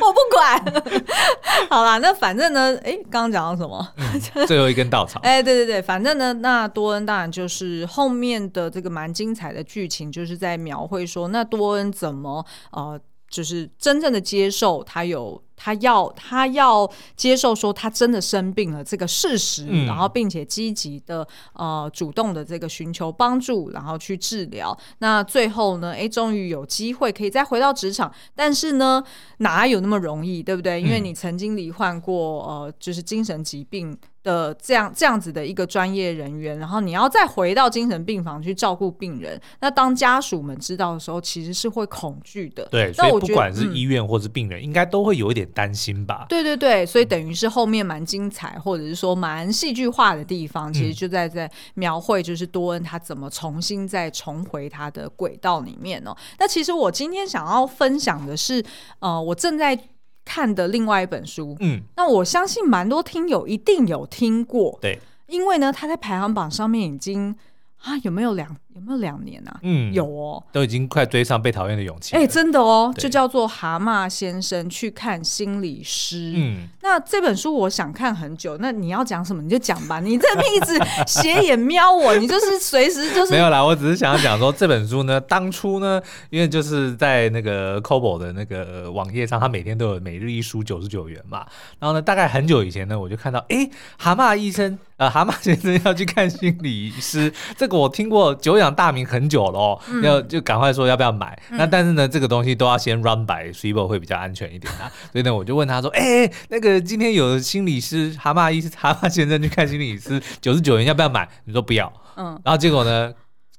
[0.01, 0.83] 我不管，
[1.71, 3.88] 好啦，那反正呢，哎，刚刚讲到什么？
[3.97, 5.21] 嗯，最后一根稻草。
[5.23, 13.01] 哎，对对对，反正呢，那多恩当然就是后面的这个蛮精彩的剧情，就是在描绘说，那多恩怎么呃。
[13.33, 24.77] 就是真正的接受，他有他要他要接受说他真的生病了这个事实，嗯、然后并且积极的呃主动的这个寻求帮助，然后去治疗。
[24.99, 29.03] 那最后呢，哎，终于有机会可以再回到职场，但是呢，
[29.38, 30.79] 哪有那么容易，对不对？
[30.79, 42.67] 因为你曾经罹患过呃就是精神疾病的这样这样子的一个专业人员，然后你要再回到精神病房去照顾病人，那当家属们知道的时候，其实是会恐惧的。
[42.71, 46.27] 对，所以不管是医院或是病人，嗯、应该都会有一点担心吧？
[46.29, 56.17] 对对对，所以等于是后面蛮精彩，或者是说蛮戏剧化的地方，其实就在在描绘，就是多恩他怎么重新再重回他的轨道里面哦。
[56.38, 58.65] 那其实我今天想要分享的是，
[59.01, 59.79] 呃，我正在。
[60.25, 67.35] 看的另外一本书，嗯，那我相信蛮多听友一定有听过，对，因为呢，他在排行榜上面已经
[67.83, 68.56] 啊，有没有两？
[68.75, 69.60] 有没有两年啊？
[69.62, 72.16] 嗯，有哦，都已经快追上被讨厌的勇气。
[72.16, 76.16] 哎，真的哦，就叫做《蛤蟆先生去看心理师》。
[76.37, 78.56] 嗯，那这本书我想看很久。
[78.58, 83.62] 那你要讲什么你就讲吧，你这边一直 斜眼瞄我，你就是随时就是没有啦。
[83.62, 86.00] 我只是想要讲说这本书呢， 当初呢，
[86.31, 91.44] 因为就是在那个 Kobo 的那个网页上，他每天都有每日一书九十九元嘛。
[91.79, 93.68] 然后呢，大概很久以前呢，我就看到，哎，
[93.98, 98.62] 蛤蟆医生，呃，蛤蟆先生要去看心理师，这个我听过久。
[98.63, 101.38] 讲大名很久了哦，嗯、要就赶快说要不要买。
[101.50, 104.90] 嗯、那但是呢，这个东西都要先 run by Cibo 会比较安全一点啊。
[105.10, 111.92] 所以呢，我就问他说：“哎、欸，那个今天有心理师蛤蟆医师蛤蟆先生去看心理师，九十九元要不要买？”你说不要。
[112.17, 112.40] 嗯。
[112.44, 113.13] 然后结果呢，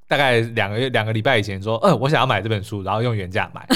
[0.08, 3.68] 大概两个月两个礼拜以前说：“嗯，我想要买这本书，然后用原价买。”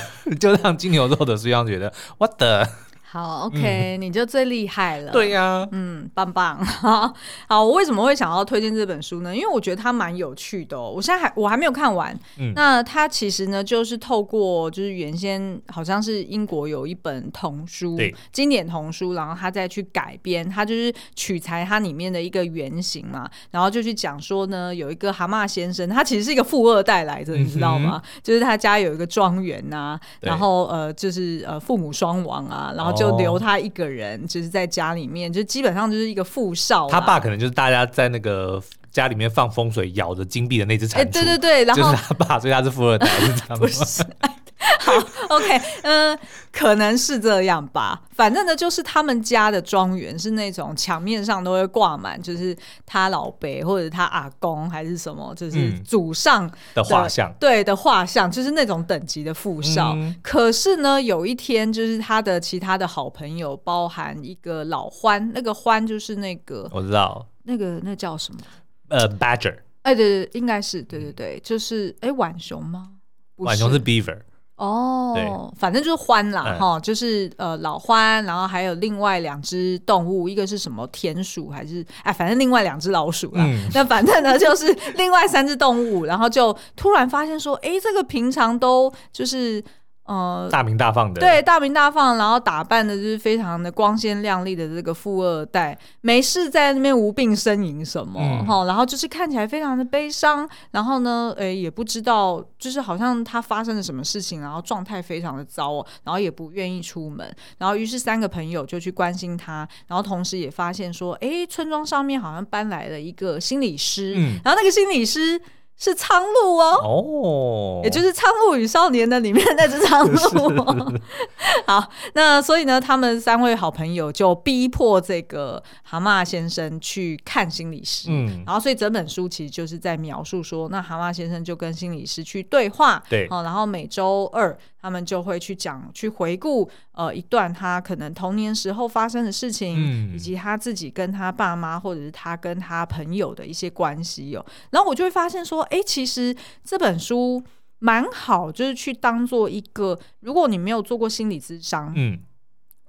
[0.40, 2.66] 就让金牛座的书商觉得 What the。
[3.08, 5.12] 好，OK，、嗯、你就最厉害了。
[5.12, 6.62] 对呀、啊，嗯，棒棒。
[6.64, 7.12] 好，
[7.48, 9.34] 好，我为什么会想要推荐这本书呢？
[9.34, 10.92] 因为我觉得它蛮有趣的哦。
[10.94, 12.12] 我现在还我还没有看完。
[12.38, 17.96] 嗯，那它其实呢，就是透过就是原先好像是英国有一本童书，
[18.32, 28.02] 经典童书，然后他再去改编，他就是取材它里面的一个原型嘛，然后就去讲说呢，有一个蛤蟆先生，他其实是一个富二代来着，你知道吗？
[28.04, 33.16] 嗯、就是他家有一个庄园呐，对然后呃，就是呃父母双亡啊，然后就。
[33.16, 36.86] 留他一个人，就是在家里面，就基本上就是一个富少。
[36.86, 41.12] 他爸可能就是大家在那个家里面放风水咬着金币的那只蟾蜍。
[41.12, 43.66] 对对对，然后就是他爸，所以他是富二代，是这样吗？
[44.80, 44.92] 好
[45.28, 48.02] ，OK，嗯、呃，可能是这样吧。
[48.14, 57.30] 反正呢，就是他们家的庄园是那种墙面上都会挂满，就是他老伯或者他阿公还是什么，就是祖上的画像。
[57.38, 59.92] 对的画像，就是那种等级的富少。
[59.94, 68.40] 嗯、可是呢，有一天，就是他的其他的好朋友，包含一个老獾，那个獾就是那个我知道，那个那叫什么？
[68.88, 69.58] 呃、uh,，Badger。
[69.82, 72.92] 哎，对对，应该是对对对，就是哎，浣熊吗？
[73.36, 74.18] 浣熊是 Beaver。
[74.56, 83.44] 哦，反正就是獾啦，哈、嗯，就是呃老獾，然后还有另外两只动物，一个是什么田鼠还是哎，反正另外两只老鼠啦。
[83.44, 89.62] 嗯、 那反正呢，就是另外三只动物，然后就突然发现说，哎，这个平常都就是。
[90.06, 107.28] 呃，大名大放的，对，大名大放，然后打扮的就是非常的光鲜亮丽的这个富二代，没事在那边无病呻吟什么哈，嗯、然后就是看起来非常的悲伤，然后呢，诶，也不知道，就是好像他发生了什么事情，然后状态非常的糟哦，然后也不愿意出门，
[107.58, 115.40] 然后于是三个朋友就去关心他，然后同时也发现说，诶，村庄上面好像搬来了一个心理师，嗯、然后那个心理师。
[115.78, 120.16] 是苍鹭哦，哦，也就是《苍鹭与少年》的里面那只苍鹭。
[120.18, 121.00] 是
[121.66, 128.08] 好，那所以呢，他们三位好朋友就逼迫这个蛤蟆先生去看心理师。
[128.10, 133.02] 嗯，然后所以整本书其实就是在描述说，那蛤蟆先生就跟心理师去对话。
[133.08, 134.56] 对，然后每周二。
[134.86, 144.46] 他们就会去讲、去回顾，呃，一段他可能童年时候发生的事情，嗯、以及他自己跟他爸妈，或者是他跟他朋友的一些关系哦。
[144.70, 146.32] 然后我就会发现说，哎，其实
[146.62, 147.42] 这本书
[147.80, 152.20] 蛮好，就是去当做一个，如果你没有做过心理咨商，嗯。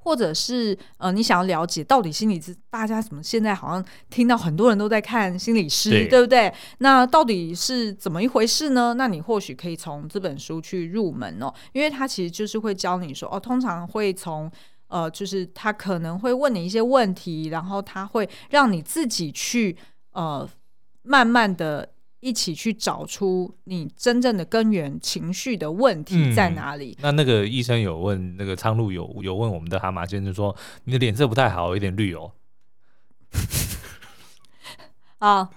[0.07, 6.53] 或者是呃，你想要了解到底心理师，大家怎么现在好像听到很多人都在看心理师，对，对不对？
[6.77, 8.93] 那到底是怎么一回事呢？
[8.93, 14.49] 那你或许可以从这本书去入门哦，因为他其实就是会教你说哦，通常会从
[14.87, 19.75] 呃，就是他可能会问你一些问题，然后他会让你自己去
[20.13, 20.49] 呃，
[21.03, 21.89] 慢慢的。
[22.19, 26.97] 一起去找出你真正的根源情绪的问题在哪里？
[26.97, 30.55] 嗯、那那个医生有问那个苍鹭有有问我们的蛤蟆先生说，
[30.85, 32.31] 你的脸色不太好，有点绿哦。
[35.19, 35.49] 啊，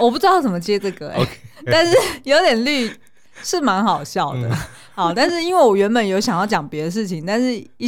[0.00, 1.38] 我不知道怎么接这个哎、欸，Okay.
[1.66, 2.90] 但是有点绿
[3.42, 4.48] 是蛮好笑的。
[4.48, 4.56] 嗯、
[4.94, 7.86] 好，但是因为我原本有想要讲别的事情，但是一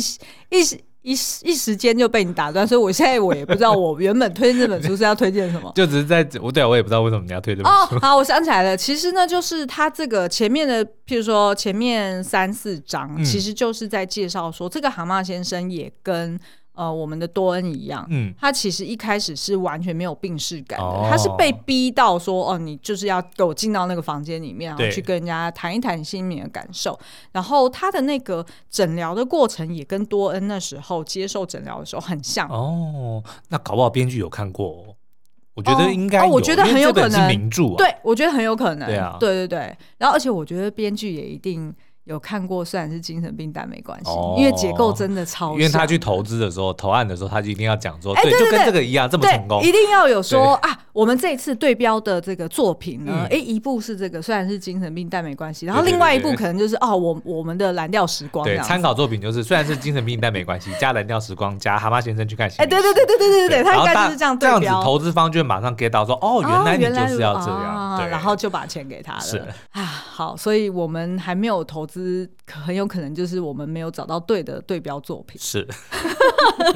[0.50, 0.87] 一。
[1.08, 7.96] 一时一时间就被你打断，所以我现在我也不知道我原本推荐这本书是要推荐什么， 就只是在我对啊，我也不知道为什么你要推这本书。
[7.96, 16.38] 哦，好，我想起来了，其实呢，就是他这个前面的，譬如说前面三四章，其实就是在介绍说，这个蛤蟆先生也跟
[16.78, 26.96] 呃我们的多恩一样，嗯，他其实一开始是完全没有病识感的，哦、他是被逼到说哦，你就是要给我进到那个房间里面，然后去跟人家谈一谈心里面的感受。
[27.32, 33.20] 然后他的那个诊疗的过程也跟多恩那时候接受诊疗的时候很像哦。
[33.48, 34.94] 那搞不好编剧有看过、哦。
[35.54, 37.74] 我觉得应该、哦，我觉得很有可能是名著、啊。
[37.78, 38.86] 对，我觉得很有可能。
[38.88, 39.76] 对啊，对对对。
[39.98, 41.74] 然后，而且我觉得编剧也一定。
[42.08, 45.52] 有看过，虽然是精神病，但没关系，哦、因为结构真的超。
[45.52, 55.66] 因为他去投资的时候，投案的时候，他就一定要讲说，欸、对，就跟这个一样这么成功，一定要有说啊，我们这一次对标的这个作品呢，哎、一部是这个，虽然是精神病，但没关系。
[55.66, 58.44] 然后另外一部可能就是哦，我我们的蓝调时光。
[58.44, 62.48] 对，参考作品就是虽然是精神病，但没关系，加蓝调时光，加蛤蟆先生去看。
[62.56, 64.58] 哎，对对对对对对对，他应该就是这样对标。
[64.58, 69.20] 这样子，投资方就会马上 get 到说，哦，原来你就是要这样，啊、对，然后就把钱给他了。
[69.20, 69.36] 是
[69.72, 71.97] 啊，好，所以我们还没有投资
[72.46, 72.72] 可。
[72.78, 75.66] 有可能就是我们没有找到对的对标作品，是，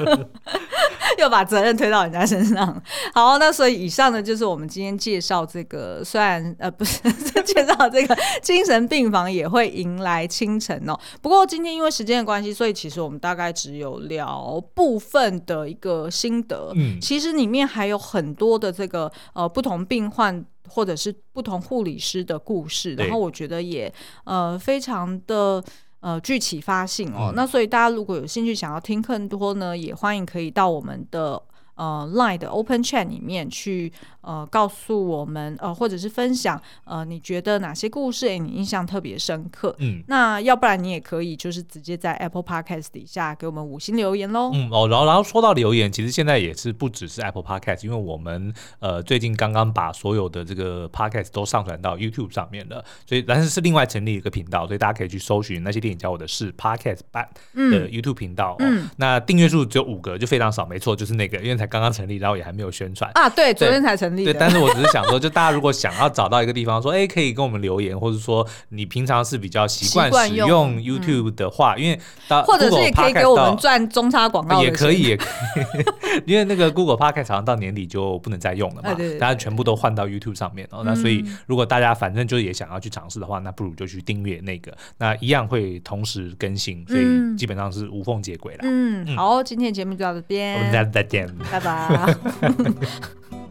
[1.18, 2.82] 又把责任推到人家身上。
[3.14, 6.98] 好，那所以以上呢，就是我们今天介绍这个，虽然呃不 是
[7.44, 10.98] 介绍这个精神病房也会迎来清晨哦。
[11.20, 16.72] 不过今天因为时间的关系，所以其实我们大概只有聊部分的一个心得。
[16.74, 20.44] 嗯，其实里面还有很多的这个呃不同病患。
[20.68, 23.92] 或者是不同护理师的故事，然后我觉得也
[24.24, 25.62] 呃非常的
[26.00, 27.30] 呃具启发性哦。
[27.30, 31.42] 嗯、那所以大家如果有兴趣想要听更多呢，也欢迎可以到我们的。
[31.74, 39.74] 呃，Line 的 Open Chat 里面去呃告诉我们呃，或者是分享呃，你觉得哪些故事诶，你印象特别深刻？
[39.78, 44.50] 嗯，那要不然你也可以就是直接在 Apple Podcast 底下给我们五星留言喽。
[44.52, 58.56] 嗯哦，然后然后说到留言，其实现在也是不只是 Apple Podcast，因为我们呃最近刚刚把所有的这个 Podcast 都上传到 YouTube 上面了，所以但是是另外成立一个频道，所以大家可以去搜寻那些电影教我的事 Podcast 版的 YouTube 频道。
[58.58, 61.61] 嗯，哦、那订阅数只有五个，就非常少，没错，就是那个，因为。
[61.62, 63.28] 才刚刚成立，然后也还没有宣传啊。
[63.28, 64.24] 对，昨天才成立。
[64.24, 71.98] 对，但是我只是想说，就大家如果想要找到一个地方，说，哎，可以跟我们留言，或者说你平常是比较习惯使用 YouTube 的话，因为
[72.44, 75.84] 或者是也可以给我们赚中差广告，也可以，也可以。
[76.26, 80.82] 因为那个 Google Podcast 好像到年底就不能再用了嘛，大家全部都换到 YouTube 上面哦。
[80.84, 88.60] 那所以如果大家反正就也想要去尝试的话，那不如就去订阅那个，那一样会同时更新，所以基本上是无缝接轨了。
[88.62, 91.22] 嗯，好，今天的节目就到这边，我们下次再见。
[91.52, 92.16] 拜拜。